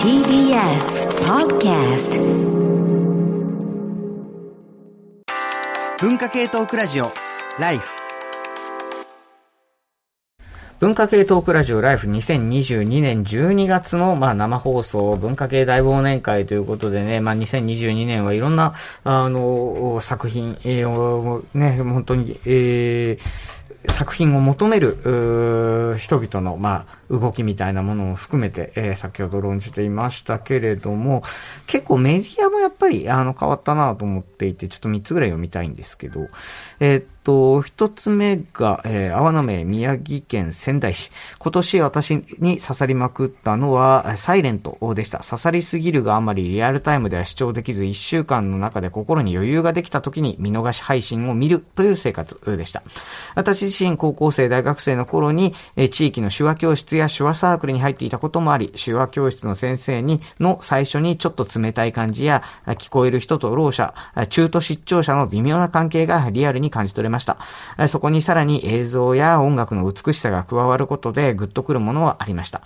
[0.00, 2.18] TBS Podcast
[6.00, 7.12] 文化系トークラジオ
[7.58, 7.88] ライフ。
[10.78, 18.74] 文化系トークラジオライフ2022年12月の、まあ、生放送文化系大忘年会ということでね、まあ、2022年はいろんな
[19.04, 31.22] あの作品、えー、ね、本当に、えー作品を求める人々の、まあ、動きみたいなものを含めて、えー、先ほど論じていましたけれども、
[31.66, 36.28] 結構メディアもやっぱりあの変わったなと思っていて、ちょっと3つぐらい読みたいんですけど、
[36.78, 41.10] えー、っと、一つ目が、えー、泡の目宮城県仙台市。
[41.38, 45.18] 今年私に刺さりまくったのは、サイレントでした。
[45.18, 52.82] 刺さりすぎるがあまりリアルタイムでは視聴できず、1週間の中で心に余裕ができた時に見逃し配信を見るという生活でした。
[53.34, 63.92] 私自身高校生、大学生の頃に、えー、地域の手話教室やや手話サークルに入っていたこともあり、手話教室の先生に、の最初にちょっと冷たい感じや、聞こえる人とろう者、
[64.28, 67.38] 中途失調者の微妙な関係がリアルに感じ取れました。
[67.88, 72.62] そこにさらに映像や音楽の美しさが加わることでグッとくるものはありました。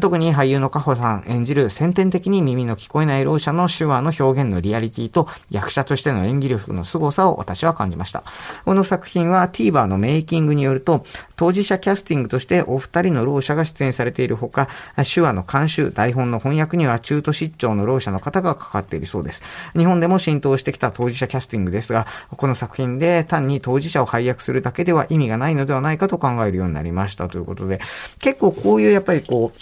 [0.00, 8.24] 特に俳優のカホさん演じる先天的に耳の聞こえないろう者の手話の表現のリアリティと役者としての演技力の凄さを私は感じました。
[8.64, 11.04] この作品は TVer のメイキングによると、
[11.36, 14.68] 当事者キャスティングとしてお二人のろう者が出演されているほか、
[15.14, 19.42] 手話の監修、台本の翻訳には中途失調のろう者の方がかかっているそうです。
[19.76, 27.80] 日本でも浸透してきた当事者キャスティングですが、この作品で単に当事者を配役するだけでは意味がないのではないかと考えるようになりましたということで、
[28.20, 29.58] 結構こういうやっぱりこう、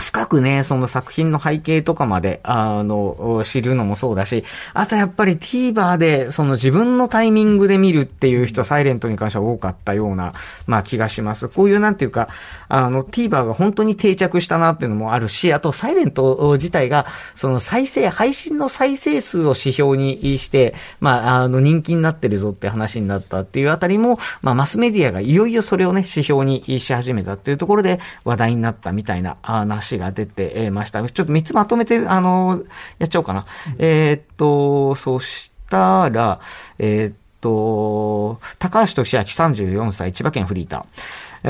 [0.00, 10.34] 深くね、その作品の背景とかまで、あの、知るのもそうだし、あとやっぱり TVer で、その自分のタイミングで見るっていう人、サイレントに関しては多かったような、
[10.66, 11.48] まあ気がします。
[11.48, 12.28] こういうなんていうか、
[12.68, 31.00] あの、TVer が本当に定着したなっていうのもあるし、あとサイレント自体が、その再生、配信の再生数を指標にして、まあ、あの、人気になってるぞって話になったっていうあたりも、まあ、マスメディアがいよいよそれをね、指標にし始めたっていうところで話題になったみたいな話話が出てました。
[31.08, 32.62] ちょっと3つまとめて、あの、
[32.98, 33.46] やっちゃおうかな。
[33.78, 36.40] えー、っと、そしたら、
[36.78, 40.84] えー、っと、高橋俊明34歳、千葉県フリーター。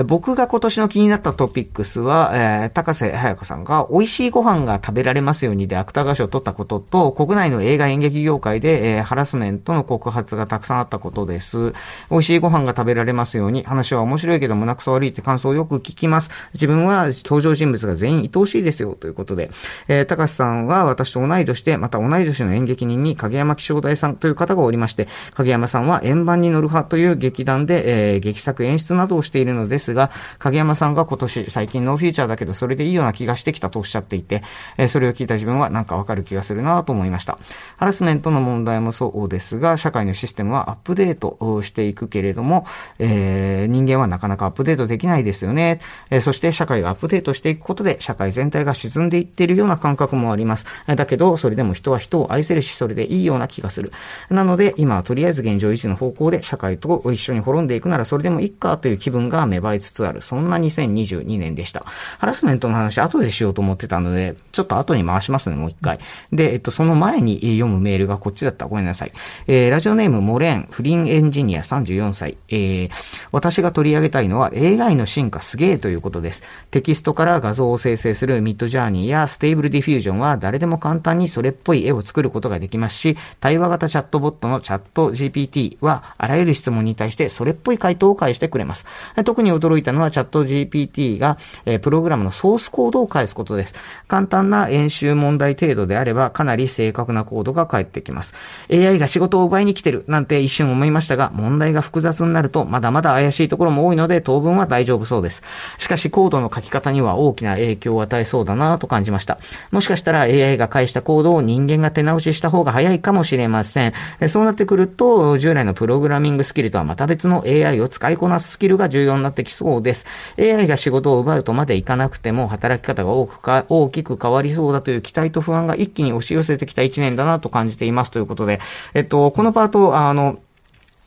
[0.06, 11.72] 僕が今年の気になったトピックスは、えー、高瀬彩子さんが美味しいご飯が食べられますようにで芥川賞を取ったことと、国内の映画演劇業界で、えー、ハラスメントの告発がたくさんあったことです。
[12.10, 16.30] 美味しいご飯が食べられますように、話は面白いけど胸くそ悪いって感想をよく聞きます。
[16.54, 19.50] 自分は登場人物が全員愛おしいですよ、ということで。
[19.88, 34.42] えー、高瀬さんは私と同い年で、また同い年の演劇人に影山気象大さんという方がおりまして、影山さんは円盤に乗る派という劇団で、えー、劇作演出などをしているので、ですが、影山さんが今年最近ノーフィーチャーだけどそれでいいような気がしてきたとおっしゃっていて、
[34.76, 37.38] え、それを聞いた自分はなんかわかる気がするなと思いました。
[37.76, 42.66] ハラスメントの問題もそうですが、社会のシステムはアップデートしていくけれども、
[42.98, 45.80] えー、人間はなかなかアップデートできないですよね。
[46.10, 50.66] え、そして社会がアップデートしていくことで社会全体が沈んでいっているような感覚もあります。
[50.86, 53.92] だけど、それでも人は人を愛せるし、それでいいような気がする。
[54.30, 60.22] なので、今はとりあえず現状維持の方向で社会と一緒に滅んでいくならそれでもいいかという気分が芽生えつつある。
[60.22, 61.84] そんな2022年でした。
[62.18, 65.98] ハラスメントの話後でしようと思ってたので、ちょっと後に回しますね、もう一回。
[66.32, 68.66] で、えっと、その前に読むメールがこっちだった。
[68.66, 69.12] ごめんなさい。
[69.46, 72.36] えー、ラジオネームモレン、フリンエンジニア34歳。
[72.48, 72.90] えー、
[73.32, 76.42] 私が取り上げたいのは AI の進化すげえということです。
[76.70, 88.86] テキストから画像を生成する Midjourney や Stable Diffusion は誰でも簡単にそれっぽい絵を作ることができますし、対話型チャットボットのチャット GPT はあらゆる質問に対してそれっぽい回答を返してくれます。
[89.24, 93.74] 特に驚いたのはチャット GPT が、えー、プログラムのソースコードを返すことです。
[94.06, 98.34] 簡単な演習問題程度であれば、かなり正確なコードが返ってきます。
[98.72, 105.42] AI が仕事を奪いに来てるなんて一瞬思いましたが、問題が複雑になると、まだまだ怪しいところも多いので、当分は大丈夫そうです。
[105.78, 109.38] しかし、コードの書き方には大きな影響を与えそうだなと感じました。
[109.70, 113.92] もしかしたら AI が返したコードを人間が手直しした方が早いかもしれません。
[114.28, 120.06] そうなってくると、従来のプログラミングスキルとはまた別の AI を使いこなすスキルが重要になってきそうです。
[120.38, 128.60] AI が仕事を奪うとまでいかなくても、働き方が多くか大きく変わりそうだという期待と不安が一気に押し寄せてきた一年だなと感じていますということで、
[128.94, 130.38] えっと、このパート、あの、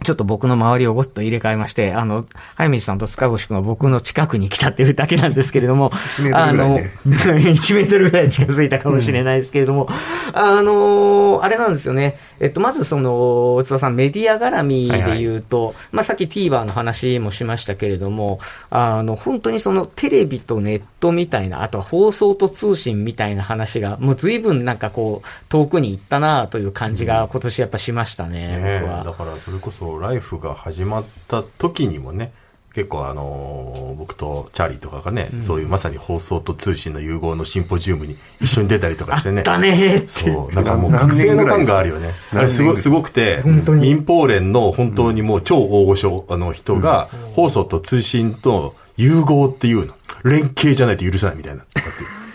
[0.03, 2.25] ちょっと僕の周りをごっと入れ替えまして、あの、
[2.55, 7.13] 早水さんと塚越くんが僕の近くに来たっていうだけなんですけれども、1メートルぐらいねあの、
[7.53, 9.87] 1メートルぐらい近づいたかもしれないですけれども、
[10.33, 12.17] あの、あれなんですよね。
[12.39, 18.39] えっと、まずその、津田さん、メディア絡みで言うと、まあ、さっき TVer の話もしましたけれども、
[18.71, 29.03] あの、本当にそのテレビとネットみたいな、あとは放送と通信みたいな話が、もう随分なんかこう、遠くに行ったなという感じが今年やっぱしましたね、ね僕は。
[29.03, 32.33] だからそれこそライフが始まった時にもね
[32.73, 40.07] 結構あのー僕とチャーリーとかがね、そういうまさに放送と通信の融合のシンポジウムに一緒に出たりとかしてねだねーって。
[40.07, 42.09] そう、なんかもう何学生の感があるよね。
[42.33, 43.43] あれすごすごくて、
[43.79, 49.93] 民放連の本当にもう超大御所あの人が、放送と通信と融合っていうの。
[50.23, 51.63] 連携じゃないと許さないみたいな。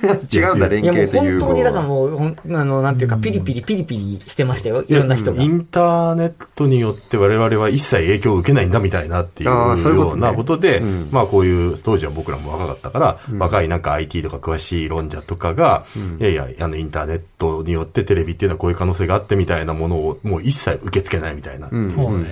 [0.32, 4.84] 違うんだ、連いやもう携っていう本当にだからもう、ほんあの、なんていうか、ピリピリピリピリしてましたよ。
[4.86, 5.42] いろんな人が。
[5.42, 5.46] イ。
[5.48, 11.08] ンターネットによって我々は一切影響を受けないんだみたいなっていうようなことで、うん。
[11.10, 15.84] まあこういう、当時は僕らも若かったから、若いなんか IT とか詳しい論者とかが、
[16.20, 22.22] いやいや、あのインターネットによってテレビっていうのはこういう可能性があってみたいなものをもう一切受け付けないみたいなっていう、うん。
[22.22, 22.26] っ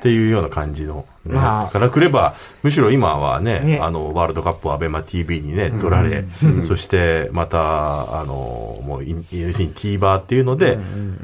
[0.00, 1.68] ていうような感じの、ねまあ。
[1.68, 3.78] からくれば、むしろ今はね、ね。
[3.82, 6.24] あの、ワールドカップをアベマ TV にね、取られ、
[6.64, 10.76] そしてまた、あの、もうイン、要するに TVer っていうので、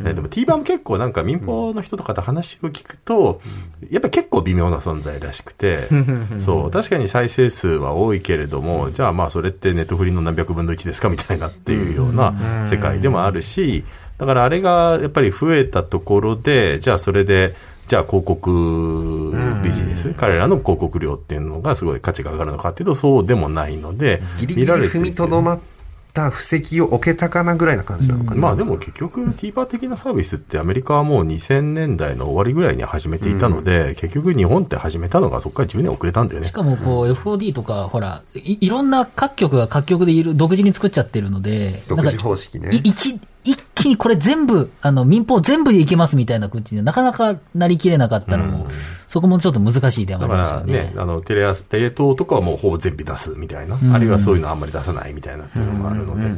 [0.03, 3.41] ねでも TVer も結構なんか民放の人とかと話を聞くと、
[3.91, 5.89] やっぱり結構微妙な存在らしくて、
[6.39, 13.85] そう、確かに再生数は多いけれども、じゃあまあそれってネットフリの何百分の1ですかみたいなっていうような世界でもあるし、
[14.19, 17.55] だからあれがやっぱり増えたところで、じゃあそれで、
[17.93, 25.61] じゃあ広告ビジネス、彼らの広告料っていうのがすごい価値が上がるのかっていうとそうでもないので、ギリギリ踏みとどまっ
[26.15, 28.41] た布石を置けたかなぐらいな感じなのかな。
[28.41, 36.47] まあでも結局 TVer 的なサービスってアメリカはもう2000年代の終わりぐらいに始めていたので、結局日本って始めたのがそこから10年遅れたんだよね。
[36.47, 36.51] し。
[36.51, 42.71] かもこう FOD とか、ほらい、いろんな各局が各局でいる、独自に作っちゃってるので、独自方式ね。
[42.83, 48.67] 一、一気にこれ全部、あの、民放全部でいけますみたいな感じで、なかなかなりきれなかったのも、
[49.13, 50.73] そこもちょっと難しい点はだありますよね。
[50.73, 56.29] ね、あの、テレ朝、テレ東とかはもうほぼ全部出すみたいな、あるいはそういうのあんまり出さないみたいなっていうのもあるので、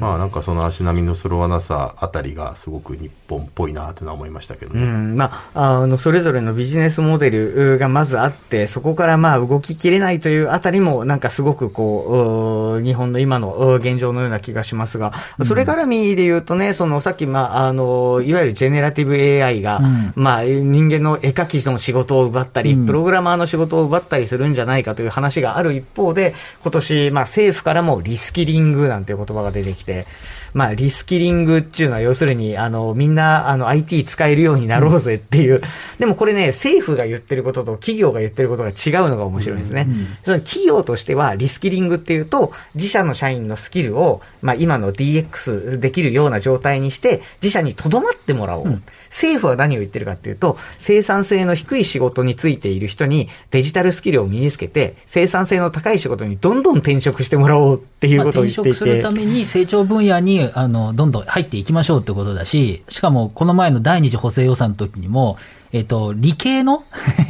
[0.00, 4.84] まあなんかその足並みの揃わなさあたりがすごく日本っぽいなっていうのは思いましたけどね。
[4.84, 15.12] うん、まあ、あの、それぞれのビジネスモデルがまずあって、そこからまあ動ききれないというあたりも、なんかすごくこう、日本の今の現状のような気がしますが、
[15.42, 20.12] それ絡みで言うとね、そのさっき、まあ、あの、いわゆるジェネラティブ AI が、うん。
[20.14, 22.86] まあ、人間の絵描きの仕事を奪ったり、うん。
[22.86, 30.06] プログラマーの仕事を奪ったりするんじゃないかという話がある一方で、今年、まあ、政府からもリスキリングなんていう言葉が出てきて、
[30.54, 35.60] まあ、リスキリングっていうのは要するに、あの、みんな、あの、IT 使えるようになろうぜっていう。
[35.98, 39.88] でもこれね、政府が言ってることと企業が言ってることが違うのが面白いですね。
[40.24, 48.82] その企業としては、リスキリングっていうと、自社の社員のスキルを、まあ、今の DX できるような状態にして、自社に留まってもらおう。
[49.14, 58.70] 政府は何を言ってるかっていうと、生産性の低い仕事についている人にデジタルスキルを身につけて、生産性の高い仕事にどんどん転職してもらおうっていうまあことを言っていて。
[58.70, 65.38] 転職するために成長分野にあのどんどん入っていきましょうってことだし、しかもこの前の第二次補正予算の時にも、
[65.74, 66.84] えっと、理系の？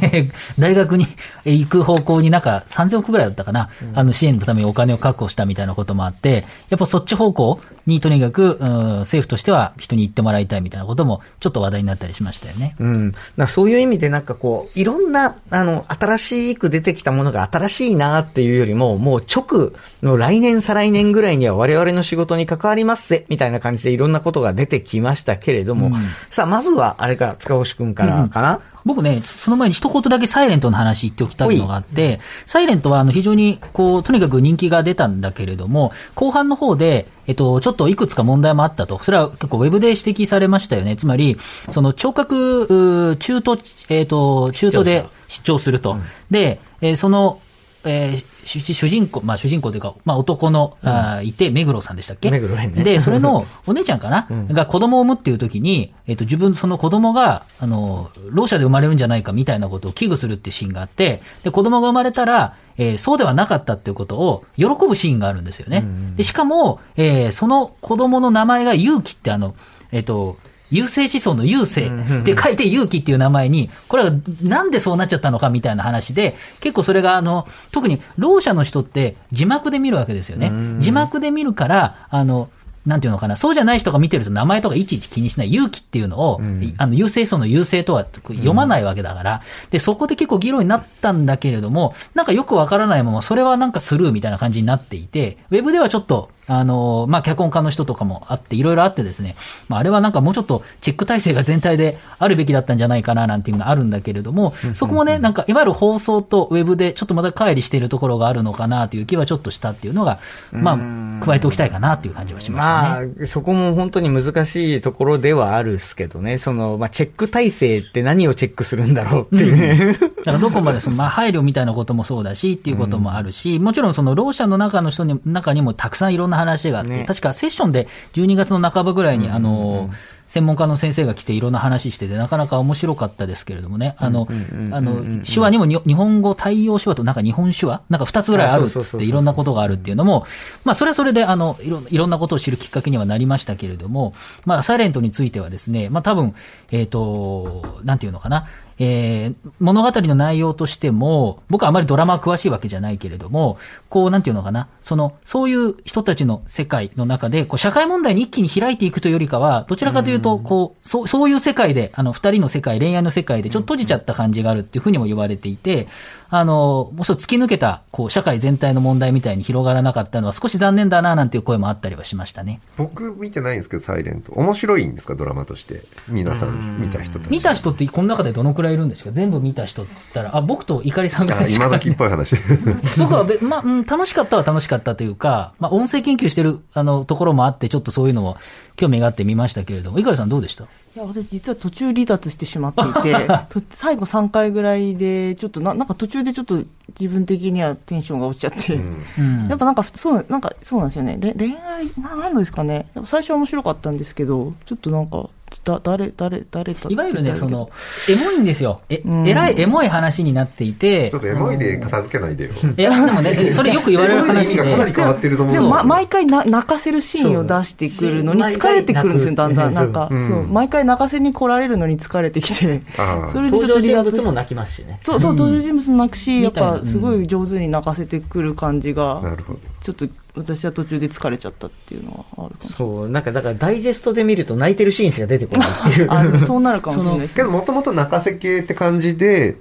[0.59, 1.07] 大学に
[1.45, 8.69] 行く方向になんか3000億ぐらいだったかな、あの支援のためにお金を確保したみたいなこともあって、やっぱそっち方向にとにかく、うん、
[8.99, 12.75] 政府としては人に行ってもらいたいみたいなこともちょっと話題になったりしましたよね。
[12.79, 13.13] うん。
[13.47, 19.71] そういう意味でなんかこう、いろんな、あの、新しく出てきたものが新しいなっていうよりも、もう直
[20.03, 25.91] の来年再来年ぐらいには我々の仕事に関わりますぜ、みたいな感じでいろんなことが出てきましたけれども、
[26.29, 38.99] さあ、まずはあれか、塚越くんからかな、僕ね、その前に一言だけサイレントの話言っておきたいのがあって、サイレントはあの非常にこう、とにかく人気が出たんだけれども、後半の方で、えっと、ちょっといくつか問題もあったと。
[39.01, 40.97] それは結構ウェブで指摘されましたよね。
[40.97, 41.37] つまり、
[41.69, 43.57] その聴覚、中途、
[43.89, 45.97] えっと、中途で視聴すると。
[46.29, 47.39] で、えーその、
[47.85, 52.29] えー主主人公、まあ主人公というか、まあ男の、あーいて、目黒さんでしたっけ？
[52.29, 52.83] 目黒蓮ね。
[52.83, 65.83] で、それのお姉ちゃんかな、が子供を産むっていう時に、えっと、自分、その子供が、あの、老者で生まれるんじゃないかみたいなことを危惧するってシーンがあって、で、子供が生まれたら、えーそうではなかったっていうことを喜ぶシーンがあるんですよね。
[66.15, 69.55] で、しかも、えーその子供の名前が勇気ってあの、
[69.91, 70.37] えっ、と、
[70.71, 71.91] 優勢思想の優勢
[72.21, 80.51] って書いて勇気っていう名前に、これはなんでそうなっちゃったのかみたいな話で、結構それがあの、特にろう者の人って字幕で見るわけですよね。
[80.79, 82.49] 字幕で見るから、あの、
[82.85, 86.39] なんていうのかな、そうじゃない人が見てると名前とかいちいち気にしない勇気っていうのを、
[86.77, 89.41] あの、優勢層の優勢とは読まないわけだから、
[89.71, 99.35] で、そこで結構議論になったんだけれども、なんかよくわからないまま、それはなんかスルーみたいな感じになっていて、ウェブではちょっと、あの、まあ、脚本家の人とかもあって、いろいろあってですね、
[99.67, 110.19] まあ、あれはなんかもうちょっとチェック体制が全体であるべきだったんじゃないかななんていうのがあるんだけれども、そこもね、なんか、いわゆる放送とウェブでちょっとまた乖離しているところがあるのかなという気はちょっとしたっていうのが、
[110.51, 110.73] ま
[111.21, 113.13] あ、加えておきたいかなっていう感じはしましたね。
[113.17, 119.93] まあ、そこも本当に難しいところではあるっすけどね、その、まあ、チェック体制って何をチェックするんだろうっていうね。
[119.93, 127.05] だからどこまでその、まあ、配慮みたいなこともそうだしっていうこともあるし、もちろんその、ろう者の中の人に、中にもたくさんいろんな話があって、ね。
[127.05, 129.89] 確かセッションで12月の半ばぐらいに、あの、
[130.27, 134.27] 専門家の先生が来ていろんな話してて、なかなか面白かったですけれどもね、あの、
[134.71, 140.25] あの、手話にもに日本語対応手話となんか日本手話なんか2つぐらいあるっていろんなことがあるっていうのも、
[140.63, 144.13] まあそれはそれであの、いろいろんなことを知るきっかけにはなりましたけれども、
[144.45, 146.33] まあサイレントについてはですね、まあ多分、
[146.71, 148.47] えっ、と、なんていうのかな、
[148.79, 153.57] えー物語の内容としても、僕はあまりドラマは詳しいわけじゃないけれども、
[153.89, 165.87] こう、なんていうのかな、その、そういう人たちの世界の中で、こう、社会問題に一気に開いていくというよりかは、どちらかというと、こう、そう、そういう世界で、あの、二人の世界、恋愛の世界でちょっと閉じちゃった感じがあるっていうふうにも言われていて、
[166.29, 172.59] あの、もうそう突き抜けた、こう、社会全体の問題みたいに広がらなかったのは少し残念だな、なんていう声もあったりはしましたね。
[172.77, 174.31] 僕見てないんですけど、サイレント。
[174.33, 175.83] 面白いんですか、ドラマとして。
[176.09, 177.29] 皆さん見た人たち。
[177.29, 179.11] 見た人ってこの中でどのくらいいるんですか？
[179.11, 182.35] 全部見た人っつったら、あ、僕とゆかりさんぐらあいしか今時っぽい話。
[182.97, 188.37] 僕はべ、まあ、うん、楽しかったは楽しかったというか、まあ、音声研究してる、あの、ところもあって、ちょっとそういうのも
[188.75, 190.65] 興味があって見ましたけれども、井上さんどうでした？
[190.65, 193.13] いや私実は途中離脱してしまっていて
[193.49, 196.63] と最後3回ぐらいでちょっとななんか途中でちょっと
[196.99, 199.47] 自分的にはテンションが落ちちゃって、うん。
[199.49, 201.17] やっぱなんかそうなんかそうなんですよね。
[201.19, 202.87] れ恋愛ななんですかね。
[203.05, 205.29] 最初は面白かったんですけどちょっとなんか
[205.63, 207.69] だ誰誰誰といわゆるね、その、
[208.09, 208.81] エモいんですよ。
[208.89, 209.27] え、うん。
[209.27, 211.09] えらいエモい話になっていて。
[211.09, 212.51] ちょっ、とエモいで片付けないでよ。
[212.77, 215.55] いや、でもね、それよく言われる話がかなりで、変わってると思う。
[215.55, 219.73] でも、ま、毎回な泣かせるシーンを出してくるのに疲れてくるんですよ、だんだん。
[219.73, 220.27] なんか、うん。
[220.27, 223.31] そう、毎回泣かせに来られるのに疲れてきて、ああ。
[223.33, 224.99] それでちょ登場人っとも泣きますしね。
[225.03, 229.59] そう、そう、登場人物も泣くし、やっぱすごい上手に泣かせてくる感じが、なるほど。
[229.81, 236.07] ちょっと私は途中で疲れちゃったっていうのはあるかもしれそう、なんかだからダイジェストで見ると泣いてるシーンしか出てこないっていう。
[236.11, 237.35] あ、そうなるかもしれないですね。
[237.35, 239.57] けど、もともと泣かせ系って感じで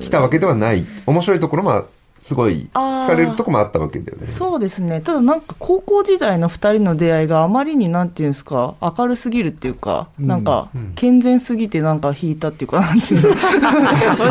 [0.00, 0.86] 来たわけではない。
[1.06, 1.86] 面白いところも、
[2.20, 4.26] すごい、惹かれるところもあったわけだよね。
[4.26, 5.00] そうですね。
[5.00, 13.34] ただなんか高校時代の二人の出会いがあまりになんていうんですか、明るすぎるっていうか、なんか健全すぎてなんか引いたっていうか、なんていうの。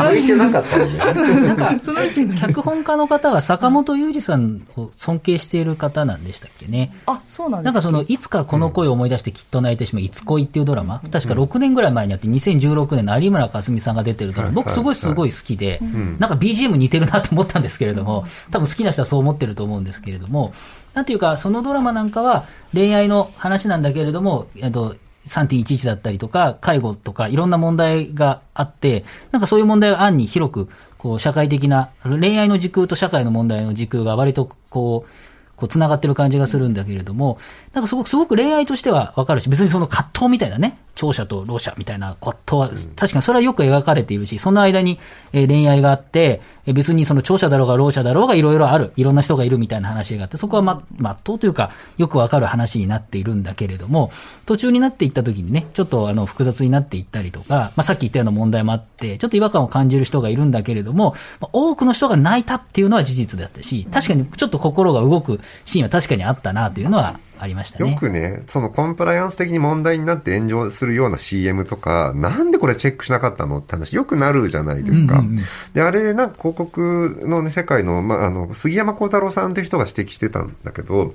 [0.10, 1.48] 向いてなかったんだよね。
[1.48, 2.00] なんか、その
[2.40, 6.94] 脚本家の方が坂本裕二さんを尊敬している方なんでしたっけね。
[7.06, 15.80] あ、そうなんですなんかその、いつかこの恋を思い出してきっと泣いてしまう、いつ恋っていうドラマ、確か6年ぐらい前にあって、2016年の有村架純さんが出てるドラマ、僕すごいすごい好きで、
[16.20, 20.54] なんか BGM 似てるなと思ったんですけれども、多分好きな人はそう思ってると思うんですけれども、
[20.94, 24.96] なんていうか、そのドラマなんかは恋愛の話なんだけれども、えっと、
[25.28, 35.10] 3.11だったりとか、介護とか、いろんな問題があって、なんかそういう問題が案に広く、こう、社会的な、恋愛の時空と社会の問題の時空が割と、こう、
[35.56, 37.38] こう、繋がってる感じがするんだけれども、
[37.74, 45.00] なんかすごく、すごく恋愛としてはわかるし、別にその葛藤みたいなね、聴者とろ者みたいな葛藤は、確かにそれはよく描かれているし、その間に、
[45.32, 54.12] 恋愛があって、別にその聴者だろうがろ者だろうがいろいろある、いろんな人がいるみたいな話があって、そこはま、まっとうというか、よくわかる話になっているんだけれども、
[54.46, 61.16] 途中になっていった時にね、ちょっとあの、複雑になっていったりとか、まあ、さっき言ったような問題もあって、ちょっと違和感を感じる人がいるんだけれども、
[61.54, 67.90] 多くの人が泣いたっていうのは事実だったし、確かにちょっと心が動くシーンは確かにあったなというのはありましたね。
[67.90, 75.20] よくね、そのコンプライアンス的に問題になって炎上するような CM とか、なんでこれチェックしなかったのって話、よくなるじゃないですか。
[75.20, 75.44] うんうんうん
[75.74, 81.14] で、あれ、なんか広告のね、世界の、まあ、あの、杉山幸太郎さんっていう人が指摘してたんだけど、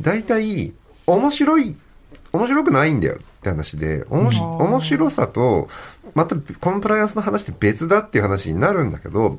[0.00, 0.72] 大体、
[1.06, 1.76] 面白い、
[2.32, 5.68] 面白くないんだよって話で、面白さと、
[6.14, 9.38] またコンプライアンスの話って別だっていう話になるんだけど、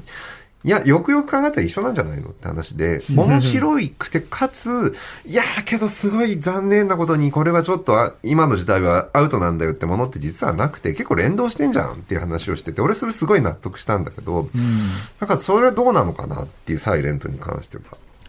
[0.63, 4.95] いや、よくよく考えたら一緒なんじゃないのって話で、面白いくて、かつ、
[5.25, 14.49] いやーけどすごい残念なことに、これはちょっとあ今の時代はアウトなんだよってものって実はなくて、結構連動してんじゃんっていう話をしてて、俺それすごい納得したんだけど、
[15.19, 17.83] だからそれはどうなのかなっていうサイレントに関しては。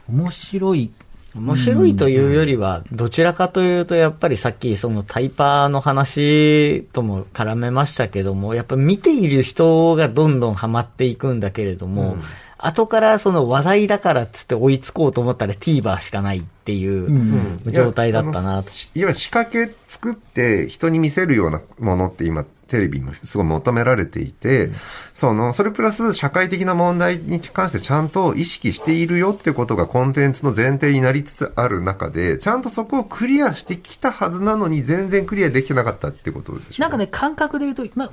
[0.09, 0.93] 面白い。
[1.35, 12.17] 面白いというよりは、どちらかというと、やっぱりさっきそのタイパーの話とも絡めましたけども、やっぱ見ている人がどんどんハマっていくんだけれども、
[12.57, 18.71] 後からその話題だからっつって追いつこうと思ったら TVer しかないっていう状態だったなと。
[18.71, 24.71] いわゆる仕掛け作って人に見せるようなものって今、テレビもすごい求められていて、
[25.15, 38.11] その、それプラス社会的な問題に関してちゃんと意識しているよってことがコンテンツの前提になりつつある中で、ちゃんとそこをクリアしてきたはずなのに全然クリアできてなかったってことでしょなんかね、感覚で言うと、ま、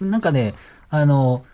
[0.00, 0.54] なんかね、
[0.90, 1.44] あの、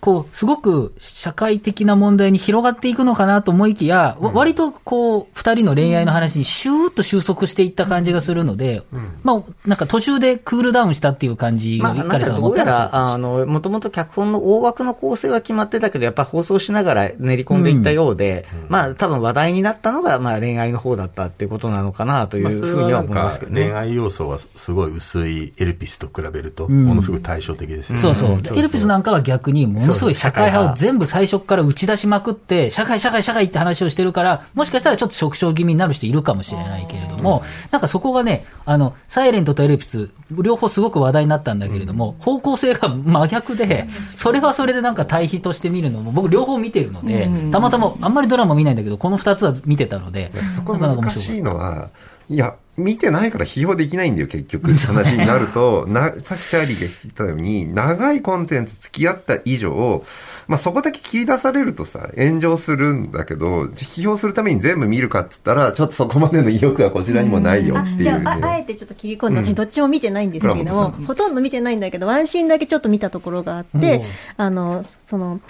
[0.00, 8.82] こう、すごく社会的な問題に広がっていくのかなと思いきや、わ割とこう、二人の恋愛の話にシューッと収束していった感じがするので、
[9.22, 23.64] まあ、なんか途中でクールダウンしたっていう感じまあ、を、なんかどうやら、あの、もともと脚本の大枠の構成は決まってたけど、やっぱ放送しながら練り込んでいったようで、まあ、多分話題になったのが、まあ、恋愛の方だったっていうことなのかなというふうには思いますけどね。
[23.64, 27.98] 恋愛要素はすごい薄いエルピスと比べると、ものすごい対照的ですね。
[27.98, 28.40] そうそう。
[28.56, 51.42] エルピスなんかは逆にものすごい社会派を全部最初から打ち出しまくって、社会社会社会って話をしてるから、もしかしたらちょっと縮小気味になる人いるかもしれないけれども、なんかそこがね、あの、サイレントとエルピス、両方すごく話題になったんだけれども、方向性が真逆で、それはそれでなんか対比として見るのも、僕両方見てるので、たまたまあんまりドラマ見ないんだけど、この二つは見てたので、そこなかなか面難しい。
[51.42, 51.88] のは、
[52.30, 54.72] いや、見てないから批評できないんだよ、結局。
[54.72, 60.04] って話になると、な、さっきチャーリーが言ったように、長いコンテンツ付き合った以上、
[60.46, 68.56] まあ、そこだけ切り出されるとさ、炎上するんだけど、批評するために全部見るかって言ったら、ちょっとそこまでの意欲はこちらにもないよあっていう、じゃああ。
[68.58, 74.04] えてちょっと切り込んで、私どっちも見てないんですけれども、ほとんど見てないんだけど、ワンシーンだけちょっと見たところがあって、
[74.36, 75.40] あの、その、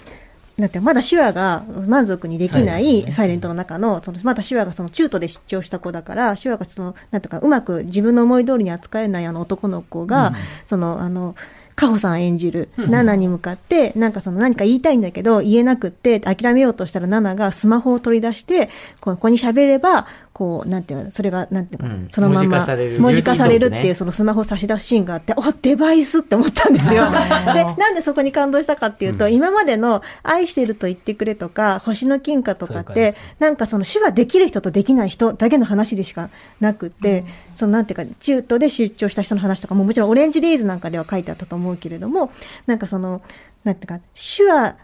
[0.59, 10.33] なんてまだ手話が満足にできないサイレントの中の、そのまだ手話がその中途で出張した子だから、手話がその、なんていうか、うまく自分の思い通りに扱えないあの男の子が、
[10.65, 11.35] その、あの、
[11.79, 20.05] カホさん演じるナナに向かって、なんかその何か言いたいんだけど、言えなくって、諦めようとしたらナナがスマホを取り出して、ここに喋れば、
[20.39, 22.07] こう、なんていうの、それが、なんていうか、うん。
[22.09, 23.65] そのまんま文字化される。
[23.65, 23.93] っていう、ね。
[23.93, 27.11] そのスマホ差し出すシーンがあって、おデバイスって思ったんですよ。
[27.11, 36.29] で、なんでそこに感動したかっていうと、今までの愛してると言ってくれとか、星の金貨とかって、なんかその手話できる人とできない人だけの話でしか
[36.61, 42.31] なくて、そのなんていうか、中途で出張した人の話とかも、もちろんオレンジデイズなんかでは書いてあったと思うけれども、
[42.65, 43.21] なんかその、
[43.65, 44.77] なんていうか、手話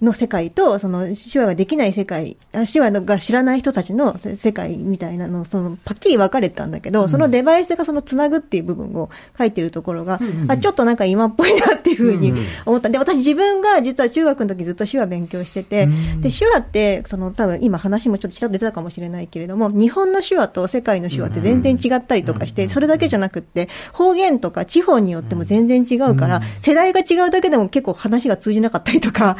[0.00, 12.32] の世界と、その手話ができない世界、あ手話が知らない人たちのせ世界みたいなの、その、パッキリ分かれたんだけど、そのデバイスがそのつなぐっていう部分を書いてるところが、あ、ちょっとなんか今っぽいなっていうふうに
[12.64, 12.90] 思った。
[12.90, 15.88] で、私自分が実は中学の時ずっと手話勉強してて、
[16.20, 29.36] で、手話って、その多分今話もちょっとちらっと出てたかもしれないけれども、日本の手話と世界の手話って全然違ったりとかして、それだけじゃなくって、方言とか地方によっても全然違うから、世代が違うだけでも結構話が通じなかったりとか、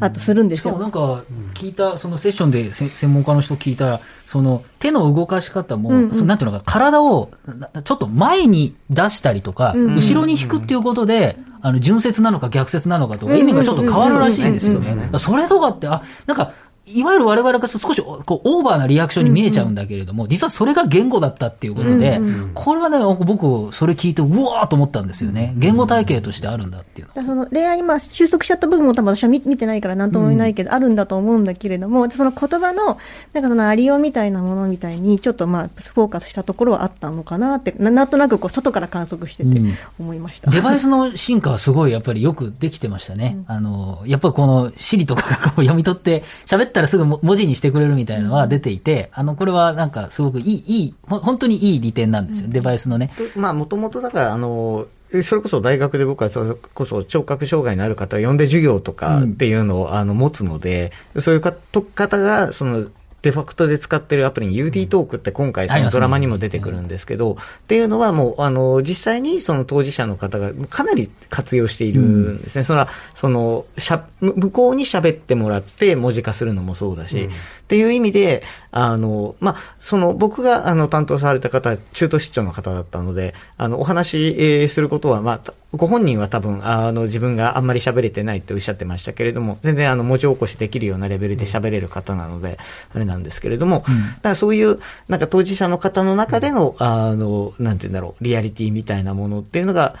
[0.00, 0.88] あとするんですしかもなよ。
[0.88, 1.22] んか、
[1.54, 15.10] 聞いた、そのセッションでせ専門家の人聞いたら、その手の動かし方も、うんうんそのなんていうのか、体をなちょっと前に出したりとか、うんうん後ろに引くっていうことで、あの、順接なのか逆接なのかとか、意味がちょっと変わるらしいんですよね。
[15.18, 16.52] それとかって、あ、なんか、
[16.94, 25.54] いわゆる我々が少しこうオーバーなリアクションに見えちゃうんだけれども、実はそれが言語だったっていうことで、うんこれはね、僕、それ聞いて、うわーと思ったんですよね。
[25.56, 27.24] 言語体系としてあるんだっていうの。
[27.24, 32.98] その恋愛にまあ収束しちゃった部分も多分私は見見てないから何とも言えないけど、あるんだと思うんだけれども、その言葉の、
[33.32, 40.50] なんかそのありようみたいなものみたいに、ちょっとまあ、フォーカスしたところはあったのかなって、ななんとなくこう、外から観測しててうん思いました。
[40.50, 43.38] デバイスの進化はすごいやっぱりよくできてましたね。
[43.46, 52.48] あの、やっぱりこの Siri とかがこう読み取って喋ったらすぐも文字にしてくれるみたいなのは出ていて、あの、これはなんかすごくいい、いい、本当にいい利点なんですよ。
[52.50, 53.12] デバイスのね。
[53.16, 54.86] でまあ、もともとだから、あの、
[55.22, 62.86] それこそ大学で僕はそれこそ聴覚障害のある方を呼んで授業とかっていうのを、あの持つので、そういうかと方が、その、
[63.22, 72.64] デファクトで使ってるアプリに UD トークって今回そのドラマにも出てくるんですけど、っていうのはもう、あの、実際にその当事者の方がかなり活用しているんですね。
[72.64, 77.28] それは、その、しゃ、む向こうに喋ってもらって文字化するのもそうだし、
[77.70, 92.58] っていう意味で、あの、まあ、その僕があの担当された方は中途出張の方だったので、あの、お話しえーすることは、まあ、たご本人は多分、あの、自分があんまり喋れてないっておっしゃってましたけれども、全然あの、文字起こしできるようなレベルで喋れる方なので、
[92.92, 99.94] あれなんですけれども、だからそういう、なんか当事者の方の中での、あの、なんて言うんだろう、リアリティみたいなものっていうのが、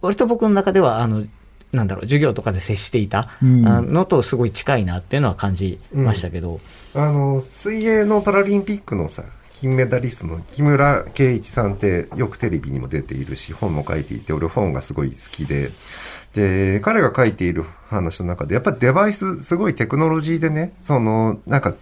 [0.00, 1.24] 割と僕の中では、あの、
[1.76, 6.60] なんだろう、授業とかで接していたのとすごい近いなっていうのは感じましたけど、
[6.94, 9.22] あの、水泳のパラリンピックのさ、
[9.60, 15.70] 金メダリストの木村敬一さんってよくテレビにも出ているし、本も書いていて、俺本がすごい好きで、
[16.36, 21.72] で、彼が書いている話の中で、やっぱデバイス、すごいテクノロジーでね、その、なんか、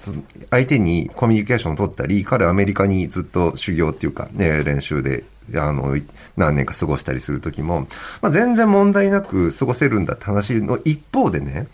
[0.51, 5.25] 相手にコミュニケーションを取ったり、彼はアメリカにずっと修行っていうか、ね、練習で、
[5.57, 5.97] あの、
[6.37, 7.89] 何年か過ごしたりするときも、
[8.23, 11.67] まあ、全然問題なく過ごせるんだって話の一方でね、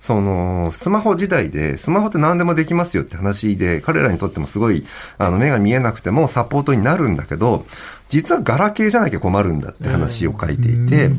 [0.00, 4.86] その、スマホ時代で、スマホって何でもできますよって話で、彼らにとってもすごい、
[5.18, 7.66] あの、目が見えなくてもサポートになるんだけど、
[8.08, 11.10] 実はガラケーじゃなきゃ困るんだって話を書いていて、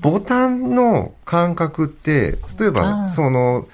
[0.00, 3.08] ボタンの感覚って、例えあば、ー。
[3.08, 3.66] その、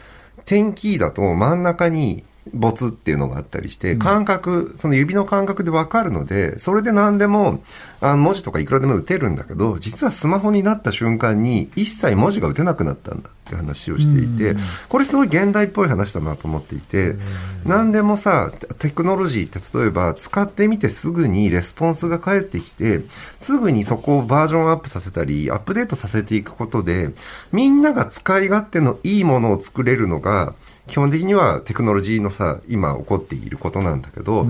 [0.45, 7.61] 点キーだと真ん中にボツっていうのがあったりして、感覚、その指の感覚でわかるので、それで何でも、
[8.01, 14.57] あの文字とかいくらでも打てるんだけど、実はスマホになった瞬間に一切文字が打てなくなったんだって話をしていて、
[14.89, 17.17] これすごい現代っぽい話だなと思っていて、
[17.65, 23.03] 何でもさ、テクノロジーって例えば使ってみてすぐにレスポンスが返ってきて、
[23.47, 27.13] すぐにそこをバージョンアップさせたり、アップデートさせていくことで、
[27.53, 30.55] みんなが使い勝手のいいものを作れるのが、
[30.89, 34.49] 基本的にはテクノロジーのさ、今起こっていることなんだけど、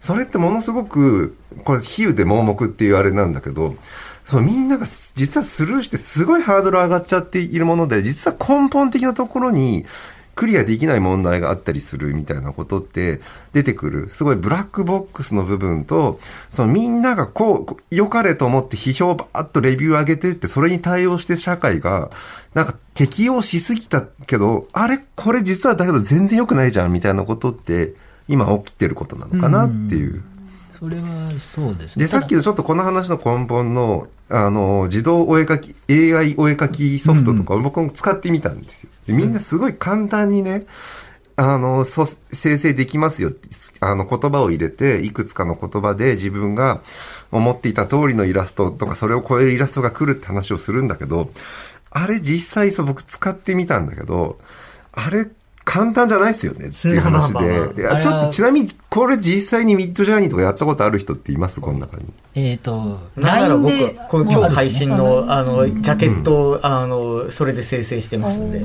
[0.00, 3.76] それってものすごく、これ比喩で盲目っていうあれなんだけど、
[4.24, 9.84] そのみんながす実はスルーしてすごいハードル上がっちゃっているもので、実は根本的なところに
[10.38, 13.20] クリアできない問題があったりするみたいなことって
[13.52, 14.08] 出てくる。
[14.08, 22.12] すごいブラックボックスの部分と、そのみんながこう、良かれと思って批評をバーッとレビュー上げてって、それに対応して社会が、
[22.54, 25.00] なんか適応しすぎたけど、あれ？
[25.16, 27.94] これ実はだけど全然良くないじゃんみたいなことって、
[28.28, 30.22] 今起きてることなのかなっていう。
[30.78, 32.04] それはそうですね。
[32.04, 38.90] で、さっきのちょっとこの話の根本の、あの、自動お絵描き、AI お絵描きソフトとか、僕も使ってみたんですよ。
[39.08, 40.66] でみんなすごい簡単にね、
[41.34, 43.48] あの、そ生成できますよって。
[43.80, 46.80] あの、言葉を入れて、いくつかの言葉で自分が
[47.32, 51.30] 思っていた通りのイラストとか、それを超えるイラストが来るって話をするんだけど、
[51.90, 54.38] あれ実際そう僕使ってみたんだけど、
[54.92, 55.26] あれ
[55.68, 57.82] 簡単じゃないですよねっていう話で。
[57.82, 61.60] いやちょっとちなみに、これ実際にミッドジャーニーとかやったことある人っています？
[61.60, 62.06] この中に。
[62.34, 65.82] えっ、と、なんなら僕で、この今日配信の、あの、うん。
[65.82, 68.60] ジャケットを、あの、それで生成してますんで。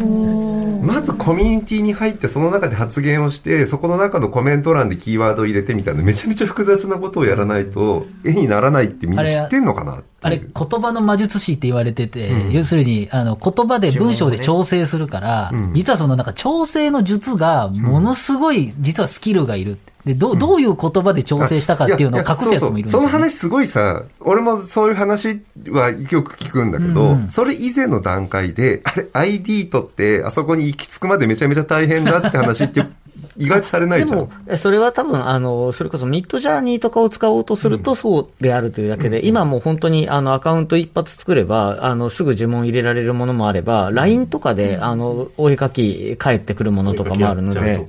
[0.85, 12.51] まずコミュニティに入ってその中で発言をして、そこの中のコメント欄でキーワードを入れてみたいな、めちゃめちゃ複雑なことをやらないと、絵にならないってみんな知ってんのかなってあれ、言葉の魔術師って言われてて、うん。
[12.51, 15.73] 要するに、あの、言葉で文章で調整するから、うん。
[15.73, 19.79] 実はそのなんか調整の術が、ものすごい、実はスキルがいる。
[20.05, 23.01] で、どう、どういう言葉で調整したかっていうのを隠すやつもいるんですよ、ね。
[23.01, 32.83] その話すごいさ、俺もそういう話はよく聞くんだけど、うんそれ以前の段階で、あれ ID 取ってあそこに行き着くまでめちゃめちゃ大変だって話って
[33.37, 34.09] 意外とされないじゃん。
[34.11, 47.85] でも、それは多分、あの、それこそミッドジャーニーとかを使おうとするとそうであるというだけで、今もう本当にあのアカウント一発作れば、あの、すぐ呪文入れられるものもあれば、LINE とかで、あの、お絵描き返ってくるものとかもあるので、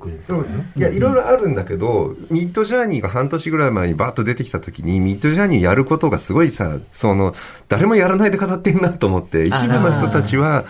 [0.77, 7.35] いや、いろいろあるんだけど、ミッドジャーニーが半年ぐらい前にバーッと出てきた時に、ミッドジャーニーやることがすごいさ、その、
[7.69, 10.65] 誰もやらないで語ってんなと思って、一部の人たちは、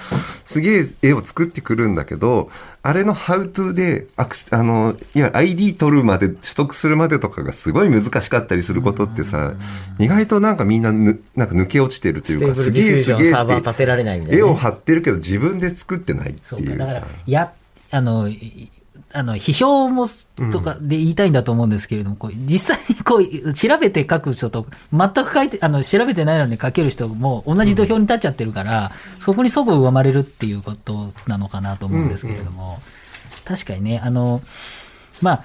[0.46, 2.48] すげえ絵を作ってくるんだけど、
[2.86, 9.54] あれのハウトゥーで、アクセあの、いわゆる ID 取るまで、取得するまでとかがすごい難しかったりすることってさ、
[9.98, 17.52] 意外となんかみんなぬ、なんか抜け落ちてるというか、すげえすげえサーバー立てられないみたいなね、絵を貼ってるけど自分で作ってないっていうさだから。、や、
[17.90, 18.70] あの、い
[19.14, 20.08] あの、批評も、
[20.50, 32.80] とかで言いたいんだと思うんですけれども、こう実際にこう、調べて書く人と、全く書いて、あの、調べてないのに書ける人も同じ土俵に立っちゃってるから、そこにそぐ生まれるっていうことなのかなと思うんですけれども、
[33.44, 34.42] 確かにね、あの、
[35.22, 35.42] まあ、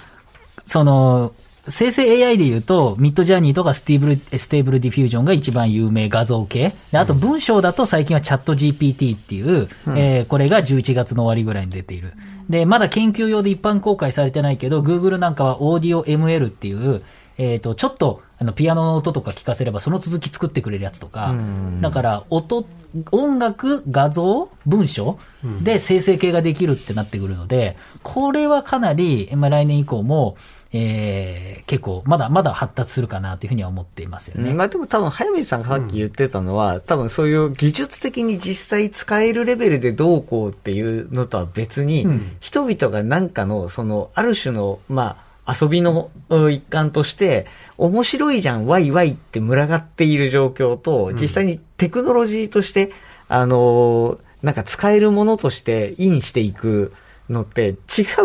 [0.66, 1.34] その、
[1.68, 6.74] 生成 AI で言うと、 Midjourney とか Stable、Stable Diffusion が一番有名画像系。
[6.92, 12.14] であと文章だと最近はチャット GPT っていう、えーこれが11月の終わりぐらいに出ている。
[12.50, 17.04] で、まだ研究用で一般公開されてないけど、Google なんかはオーディオ ML っていう、
[17.38, 21.36] えっ、と、ちょっと、あの、ピアノの音とか聞かせれば、その続き作ってくれるやつとか、
[21.80, 22.66] だから、音、
[23.12, 25.20] 音楽、画像、文章
[25.62, 30.36] で生成系ができるってなってくるので、これはかなり、まあ、来年以降も、
[30.72, 34.56] えー結構、まだまだ発達するかなというふうには思っていますよね。
[34.56, 42.08] まあでも多分、早水さんがさっき言ってたのは、多分そういう技術的に実際使えるレベルでどうこうっていうのとは別に、
[42.40, 47.46] 人々がなんかの、その、ある種の、まあ、遊びのうん一環として、
[47.78, 52.92] 面白いじゃん、ワイワイって群がっている状況と、実際にテクノロジーとして、
[53.28, 56.94] あのーなんか使えるものとしてインしていく
[57.30, 57.76] のって違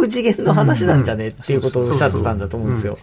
[0.03, 1.29] う次元の話なんじゃね？
[1.29, 2.99] っていうことをおっしゃってたんだと思うんですよ。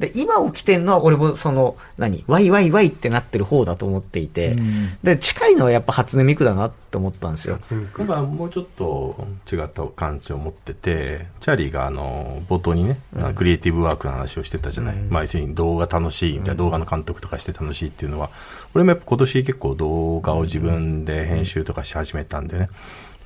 [0.00, 4.56] で、今起きてんのは俺もその、何、ワイワイワイってなってる方だと思っていて、
[5.04, 7.60] で、近いのはやっぱ初音ミクだなって思ったんですよ。
[7.96, 12.98] 僕はもうちょっと違った感じを持ってて、チャーリーがあの、冒頭にね、
[13.36, 14.96] クリエイティブワークの話をしてたじゃない？
[14.96, 18.30] まあ、要するに動画楽しいみたいな、動画の監督とかして楽しいっていうのは、
[18.74, 22.66] 俺もやっぱ今年結構動画を自分で編集とかし始めたんでね。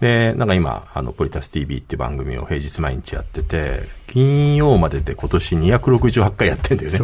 [0.01, 6.99] で、なんか今、あの、ポリタス TV って番組を平日毎日やってて、金曜までで今年268回やってんだよね。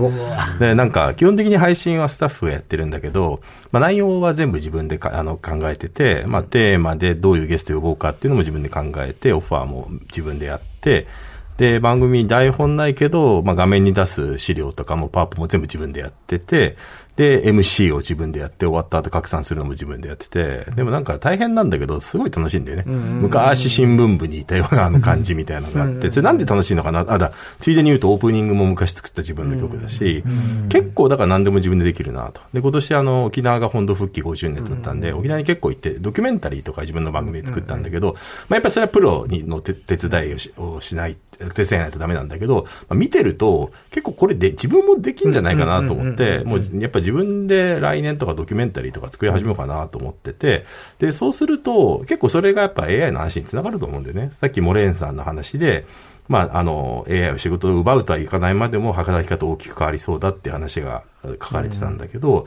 [0.61, 3.40] で、なんか、基本的に配信はスタッフがやってるんだけど、
[3.72, 11.09] まあ内容は全部自分でかあの考えてて、まあテーマでどういうゲスト呼ぼうかっていうのも自分で考えて、オファーも自分でやって、
[11.57, 16.76] で、番組台本ないけど、まあ画面に出す資料とかもパワポも全部自分でやってて、
[17.16, 22.85] で、MC を自分でやって終わった後拡散するのも自分でやってて、でもなんか大変なんだけど、すごい楽しいんだよね。
[22.87, 27.05] 昔新聞部にいたようなあの感じみたいなのがあって、それなんで楽しいのかな？
[27.09, 30.24] あ、だ、ついでに言うとオープニングも昔作った自分の曲だし、
[30.68, 32.40] 結構だから何でも自分でできるなと。
[32.53, 38.14] で、今年あの、沖縄が本土復帰50年だったんで、沖縄に結構行って、ドキュメンタリーとか自分の番組で作ったんだけど、
[38.48, 41.16] まあやっぱりそれはプロにの手手伝いをしをしない、
[41.55, 50.64] 手伝いないとダメなんだけど、まあ、見てると、結構これで自分もできんじゃないかなと思って、もうやっぱ自分で来年とかドキュメンタリーとか作り始めようかなと思ってて、
[50.98, 54.30] で、そうすると、結構それがやっぱ AI の話につながると思うんだよね。
[54.40, 55.84] さっきモレーンさんの話で、
[56.28, 62.46] まあ、あの、AI を仕事を奪うとはいかないまでも働き方大きく変わりそうだって話が書かれてたんだけど、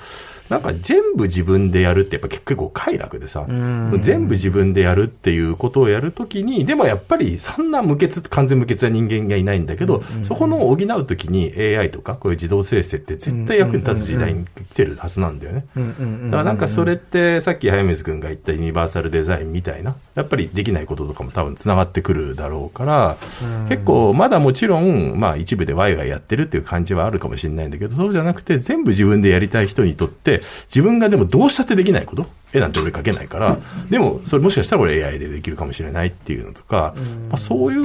[0.50, 3.46] なんか全部自分でやるってやっぱ結構快楽でさ、
[4.02, 15.66] 全部自分でやるっていうことをやるときに、でもやっぱりそんな無欠、完全無欠な人間がいないんだけど、そこの補うときに AI とかこういう自動生成って絶対役に立つ時代に来てるはずなんだよね。
[15.76, 23.18] だからなんかそれってさっき早水くんが言ったユニバーサルデザインみたいな、やっぱりできないこととかも多分繋がってくるだろうから、
[23.68, 32.26] 結構まだもちろん、まあ一部でワイワイやってるっていう感じはあるかもしれないんだけど、そうじゃなくて全部自分でやりたい人にとって、自分がでもどうしたってできないこと。
[32.54, 33.58] 絵なんて俺描けないから、
[33.90, 36.94] でもそれもしかしたら俺 AI でできるかもしれないっていうのとか、
[37.30, 37.78] まあ、そうい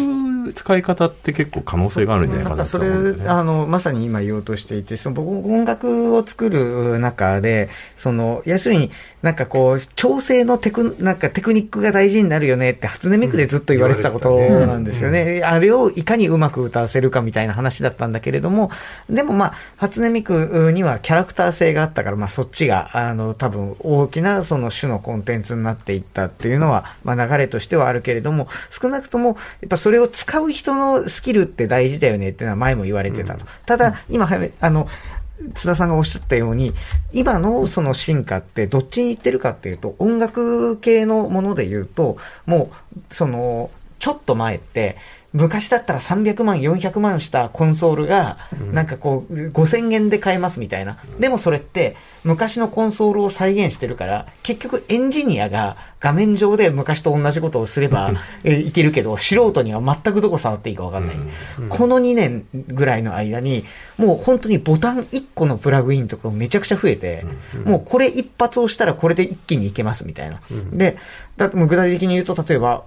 [0.49, 3.29] う使い方って結構可能性があるんじゃないかなとそれ思うんだよね。
[3.29, 8.91] あのまさに今言おうとしていてその僕音楽を作る中でその要するに
[9.23, 18.71] なんかこう調整のテクなんかテクニックが大事になるよねって初音ミクでずっと言われてたことなんですよね、あれをいかにうまく歌わせるかみたいな話だったんだけれども
[19.09, 33.47] でもまあ初音ミクにはキャラクター性があったから、まあ、そっちがあの多分大きなその種のコンテンツになっていったっていうのは、まあ、流れとしてはあるけれども少なくともやっぱそれを使う人のスキルって大事だよねっていうのは前も言われてたと。
[33.65, 34.29] ただ、今、
[34.61, 34.89] あの、
[35.55, 36.75] 津田さんがおっしゃったように、
[37.15, 43.71] 今のその進化ってどっちに行ってるかっていうと、音楽系のもので言うと、もう、その、
[44.03, 44.97] ちょっと前って、
[45.33, 48.37] 昔だったら300万、400万したコンソールが、
[48.73, 50.99] なんかこう、5000円で買えますみたいな。
[51.21, 58.11] でもそれって、昔のコンソールを再現してるから、結局エンジニアが画面上で昔と同じことをすれば、
[58.43, 61.17] えーいけるけど、素人には全くどこ触っていいか分かんない。
[61.69, 63.65] この2年ぐらいの間に、
[63.99, 67.25] もう本当にボタン1個のプラグインとかめちゃくちゃ増えて、
[67.65, 70.41] もうこれ一発押したらこれで一気にいけますみたいな。
[70.73, 70.97] で、
[71.37, 72.83] だってもう具体的に言うと、例えば、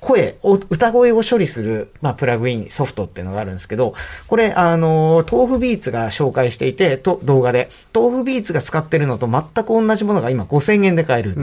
[0.00, 3.94] 声を、歌声を処理する、まあ、プラグインソフトっていうのがあるんですけど、
[4.26, 11.36] これ、あの、豆腐ビーツが紹介していて、と、動画で、豆腐ビーツが使ってるのと全く同じものが今5000円で買える。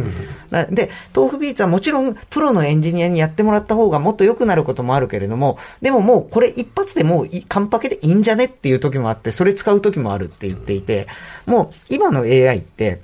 [0.51, 11.07] なで、豆腐ビーツはもちろん、プロのエンジニアにやってもらった方がもっと良くなることもあるけれども、でももうこれ一発でもうい、カンパケでいいんじゃねっていう時もあって、それ使う時もあるって言っていて、
[11.45, 13.01] もう、今の AI って、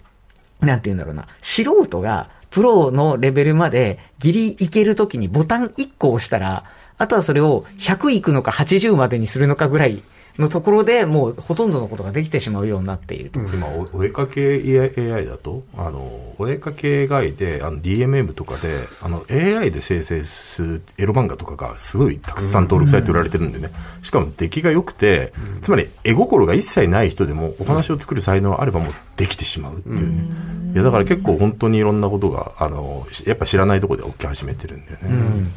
[0.61, 6.65] なんて言うんだろうな、素人がプロのレベルまでギリいけるときにボタン1個押したら、
[6.97, 10.03] あとはそれを100いくのか80までにするのかぐらい
[10.37, 13.39] のところでもうほとんどのことができてしまうようになっていると。
[13.39, 23.71] 今お、お絵かけ AI だと、あの、お絵かけ以外で、あの、DMM とかで、あの、AI で生成するエロ漫画とかがすごいたくさん登録されて売られてるんでね。
[24.01, 30.25] しかも出来が良くて、つまり絵心が一切ない人でもお話を作る才能あればもうできてしまうっていうね。
[30.73, 35.51] いや、だから結構本当にいろんなことが、あの、やっぱ知らないところで起き始めてるんだよね。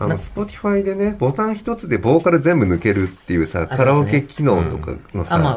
[0.00, 5.50] あの、 Spotify でね、ボタン一つでボーカル全部抜けるっていうさ、カラオケ機能とかのさ、あ、ま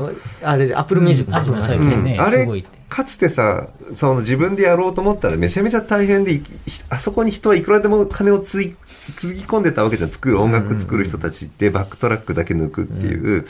[0.44, 6.44] あ、あれで、 Apple Music あ、そう最近ね、あれすごいって。、かつてさ、その自分でやろうと思ったらめちゃめちゃ大変で、い
[6.90, 8.76] あそこに人はいくらでも金をつい、
[9.16, 10.10] つぎ込んでたわけじゃん。
[10.10, 13.42] 作る、音楽作る人たちってバックトラックだけ抜くっていう。
[13.42, 13.48] だ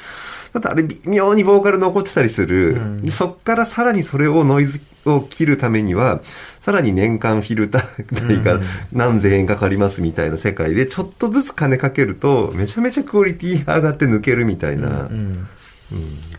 [0.57, 2.79] ってあれ微妙にボーカル残ってたりする。
[3.11, 6.21] そっからさらにそれをノイズを切るためには、
[6.61, 8.59] さらに年間フィルター代が
[8.91, 14.89] 何千円かかりますみたいな世界で、ちょっとずつ金かけると、めちゃめちゃクオリティが上がって抜けるみたいな。
[14.89, 15.09] だか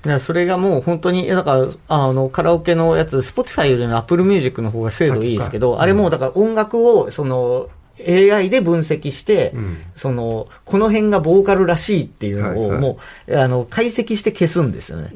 [0.03, 7.69] らそれがもう本当に、だから、あの、カラオケのやつ、Spotify よりの Apple Music の方が精度いいですけど、あれもうだから音楽を、その、
[8.07, 9.53] AI で分析して、
[9.97, 15.13] その、この辺がボーカルらしいっていうのを、はいはいもう、あの、解析して消すんですよね。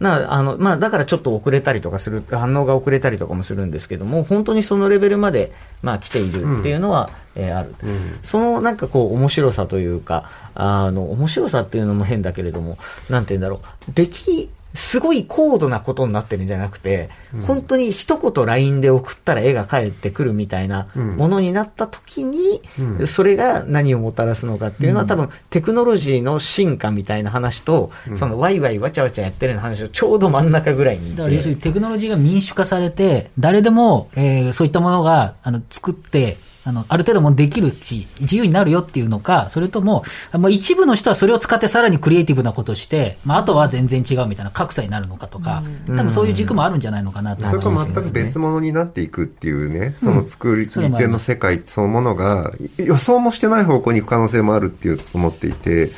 [0.00, 7.74] なあの、まあ、だからちょっと遅れたりとかする、反応が遅れたりとかもするんですけども、本当にそのレベルまで、まあ、来ているっていうのは、えーある。
[8.22, 12.78] そのなんかこう、面白さというか、あの、面白さっていうのも変だけれども、
[13.10, 13.92] なんて言うんだろう。
[13.94, 17.08] 出来、すごい高度なことになってるんじゃなくて、
[17.46, 22.62] 本当に一言 LINE で送ったら絵が返ってくるみたいなものになった時に、
[23.06, 31.68] それが何をもたらすのかっていうのは、多分テクノロジーの進化みたいな話と、そのワイワイわちゃわちゃやってるような話をちょうど真ん中ぐらいにいだから要するにて。
[31.68, 40.02] テクノロジーが民主化されて、誰でも、えーそういったものがあの作って、あの、ある程度もできるし、自由になるよっていうのか、それとも、
[40.32, 55.92] まあ、一部の人はそれを使ってさらにクリエイティブなことをして、まあ、あとは全然違うみたいな格差になるのかとか、多分そういう軸もあるんじゃないのかなとそれと思います全く別物になっていくっていうね、その作り手の世界そのものが、予想もしてない方向に行く可能性もあるっていう思っていて、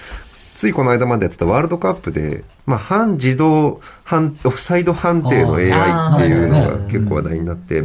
[0.59, 7.85] ついこの間までやってたワールドカップで、まあ、半自動判、オフサイド判定の AI っていうのが結構話題になって、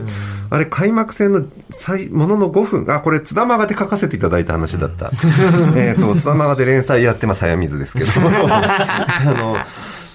[0.49, 5.11] あれ開幕戦の最、ものの5分、あ、これ津田マガで書かせていただいた話だった。
[5.77, 8.09] えっと、津田マガで連載やってます、早水ですけど。
[8.25, 9.57] あの、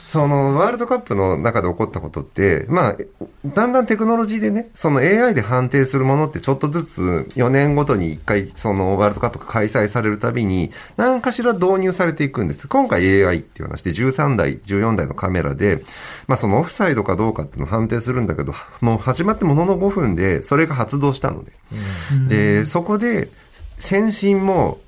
[0.08, 2.96] そのワールドカップの中で起こったことって、まあ、
[3.44, 7.02] だんだんテクノロジーでね、その AI で判定するものってちょっとずつ
[7.36, 12.68] 4年ごとに1回そのワールドカップが開催されるたびに何かしら導入されていくんです。
[12.68, 15.84] 今回 AI っていう話で13台、14台のカメラで、
[16.26, 21.52] まあそのオフサイドかどうかっていうのを判定するんだけど、もう始まってものの5分でそれが発動したので。
[22.28, 23.28] で、そこで
[23.76, 24.78] 先進も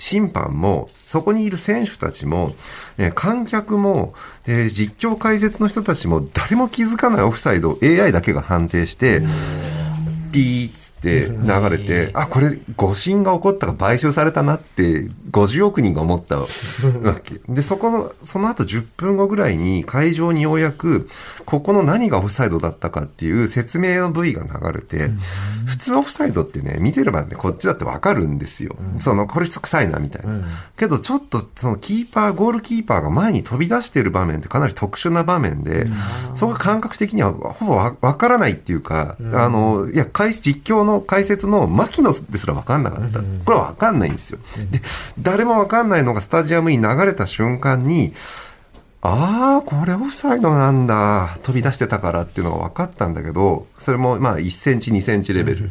[0.00, 2.54] 審判も、そこにいる選手たちも、
[2.98, 4.14] えー観客も、
[4.46, 9.22] えー実況解説の人たちも、誰も気づかないオフサイドを AI だけが判定して、
[10.32, 16.46] ピーって流れて、あ、これ誤審が起こったか買収されたなって50億人が思ったわ
[17.24, 17.40] け。
[17.48, 21.08] で、そこの、その後10分後ぐらいに会場にようやく、
[21.46, 25.10] ここの何がオフサイドだったかっていう説明の部位が流れて、
[25.66, 28.76] 普通オフサイドってね、見てればね、こっちだってわかるんですよ。
[28.98, 30.46] その、これちょっと臭いなみたいな。
[30.76, 35.86] けどちょっとそのキーパー、ゴールキーパーが前に飛び出してる場面ってかなり特殊な場面で、
[36.34, 43.20] そこが感覚的にはほぼわわからないっていうか、あの、いや、解実況の解説の牧野ですらわかんなかった。
[43.20, 44.38] これはわかんないんですよ。
[44.70, 44.82] で、
[45.18, 48.12] 誰もわかんないのがスタジアムに流れた瞬間に、
[49.02, 51.38] ああ、これオフサイドなんだ。
[51.42, 55.70] 飛び出してたからっていうのが分かったんだけど、それもまあ1センチ、2センチレベル。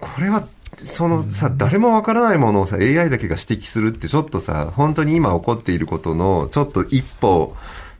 [0.00, 0.46] これは、
[0.78, 7.54] そのさ、誰もわからないものをさ、AI だけが指摘するってちょっとさ、本当に今起こっていることの、ちょっと一歩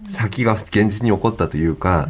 [0.09, 2.09] 先が現実に起こったというか、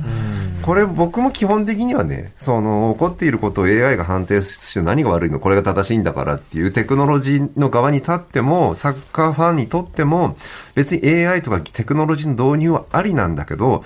[0.62, 10.37] これ僕も基本的にはね、その起こっていることを AI が判定して何が悪いのこれが正しいんだからっていうテクノロジーの側に立っても、サッカーファンにとっても、
[10.75, 13.85] 別に AI とかテクノロジーの導入はありなんだけど、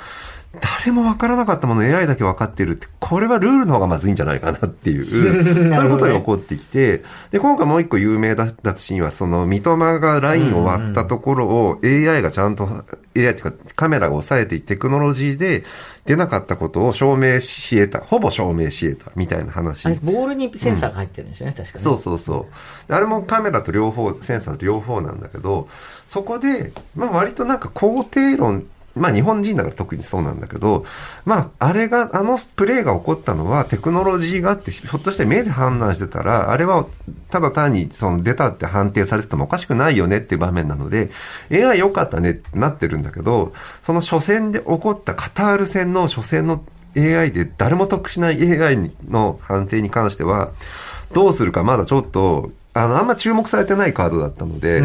[0.58, 5.04] 誰も分からなかったものを AI だけ分かってるって、これはルールの方がまずいんじゃないかなっていう、
[5.72, 12.64] そういうことが起こってきて、で、今回もう一個有名だったシーンは、その、三笘がラインを割ったところを AI がちゃんと、
[13.16, 15.64] AI っていうかカメラが抑えてテクノロジーで
[16.04, 19.12] 出なかったことを証明し得た、ほぼ証明し得た。
[19.14, 19.88] みたいな話。
[20.02, 21.84] ボールにセンサーが入ってるんですよね、確かに。
[21.84, 22.48] そうそうそ
[22.88, 22.92] う。
[22.92, 25.68] あれもカメラと両方、センサーと両方なんだけど、
[26.08, 28.64] そこで、まあ割となんか肯定論、
[28.96, 30.84] まあ日本人だから特にそうなんだけど、
[31.24, 36.86] まああれが、あのプレーが起こったのはテクノロジーがあって、ひょっとして目で判断してたら、あれは
[37.30, 41.10] ただ単にその出たって判定されててもおかしくないよねっていう場面なので、
[41.52, 46.64] AI 良かったねってなってるんだけど、その初戦で起こったカタール戦の初戦の
[46.96, 50.50] AI で誰も得しない AI の判定に関しては、
[51.12, 54.82] どうするかまだちょっと、あの、あんま注目されてないカードだったので、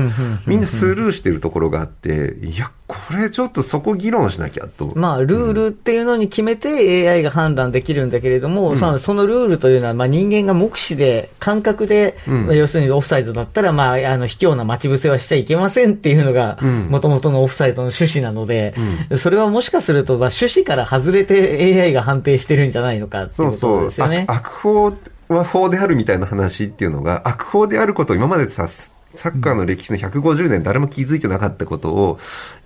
[0.48, 4.92] みんなスルーしてるところがあって、いや、これちょっとそこ議論しなきゃと。
[4.96, 12.48] まあ、ルールっていうのに決めて AI が判断できるんだけれども、そのそのルールというのは、まあ、人間が目視で、感覚で、ん。
[12.48, 16.88] まあ要するにオフサイドだったら、まあ、あの、卑怯な待ち伏せはしちゃいけませんっていうのが、ん。
[16.90, 18.74] もともとのオフサイドの趣旨なので、
[19.18, 24.26] それはもしかすると、まあ、趣旨から外れて AI が判定してるんじゃないのかっていそううことそうですよね。
[24.28, 24.94] 悪悪法
[25.28, 32.20] は法であるみたいな話っていうのが、悪法であることを今までさ、サッカーの歴史の150年誰も気づいてなかったことを、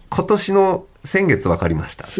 [0.09, 2.05] 今年の先月分かりました。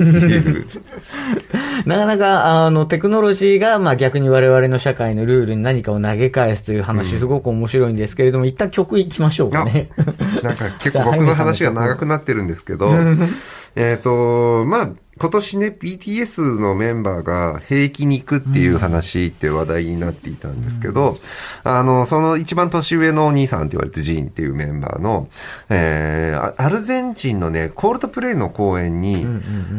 [1.85, 9.89] なかなか、あの、テクノロジーが、まあ逆に我々の社会のルールに何かを投げ返すという話、すごく面白いんですけれども、一旦曲いきましょうかね。
[10.43, 12.91] なんか結構僕の話が長くなってるんですけど、
[13.75, 14.89] えっ、と、まあ、
[15.19, 21.17] 今年ね、BTS のメンバーが兵役に行くっていう話って話題になっていたんですけど、
[21.65, 25.27] あの、その一番年上のお兄さんって言われてジーンっていうメンバーの、
[25.69, 29.25] えー、あアルゼンチンのね、コールドプレイの公演に、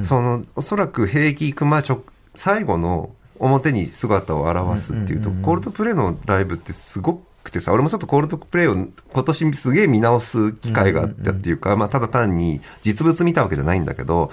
[0.05, 2.03] その、おそらく兵役行くまあ直、
[2.36, 14.30] 最後の表に姿を現すっていうと、コールドプレイのライブってすごくてさ、俺もちょっとコールドプレイを今年すげえ見直す機会があったっていうか、まあただ単に実物見たわけじゃないんだけど、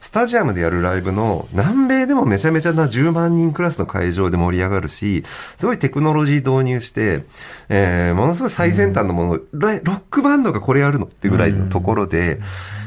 [0.00, 5.24] スタジアムでやるライブの南米でもめちゃめちゃな10万人クラスの会場で盛り上がるし、
[5.58, 7.24] すごいテクノロジー導入して、
[7.68, 12.40] えー、ものすごい最先端のもの、ロロックバンドがこれやるのってぐらいのところで、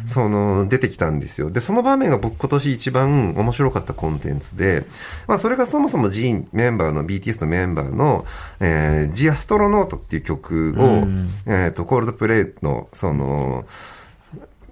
[0.10, 1.51] その、出てきたんですよ。
[1.51, 4.86] で、その場面が僕今年一番面白かったコンテンツで、
[5.28, 8.26] まあそれがそもそも G メンバーの BTS のメンバーの、
[8.60, 11.07] えー、ジアストロノートっていう曲を、
[11.45, 13.66] えっ、と、コールドプレイの、その、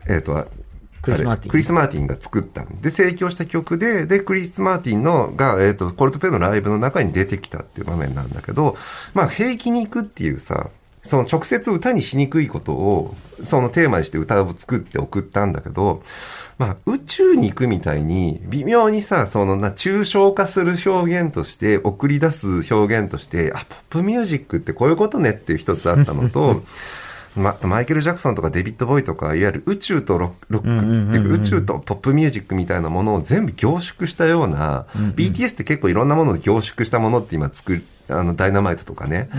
[0.07, 0.47] えっ、と、
[1.07, 1.51] クリス・マーティン。
[1.51, 2.81] クリス・マーティンが作ったん。
[2.81, 8.77] で、提供した曲で、で、クリス・マーティンのが、えっ、と、コールドプレイのライブの中に出てきたっていう場面なんだけど、
[9.13, 10.69] まあ、兵役に行くっていうさ、
[11.07, 16.03] その直接歌にしにくいことを、そのテーマにして歌を作って送ったんだけど、
[16.57, 26.63] まあ、宇宙に行くみたいに、微妙にさ、そのな、抽象化する表現として、送り出す表現として、あ、ポップミュージックってこういうことねっていう一つあったのと、
[27.37, 34.85] ま、マイケル・ジャクソンとかデビッド・ボーイとか、いわゆる宇宙とロロックっていうか、宇宙とポップミュージックみたいなものを全部凝縮したような、
[35.15, 39.29] BTS って結構いろんなものを凝縮したものって今作る、あの、ダイナマイトとかね、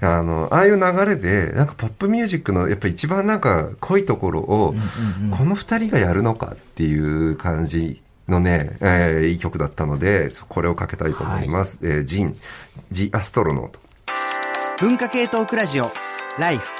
[0.00, 4.74] あの、ああいう流れで、なんかポップミュージックのやっぱ一番なんか濃いところを、
[5.36, 11.80] この二人がやるのかっていう感じのね、えーいい曲だったので、これをかけたいと思います。
[11.82, 12.36] えージン、
[12.90, 13.80] ジ・アストロノート。
[14.80, 15.90] 文化系トークラジオ
[16.38, 16.79] ライフ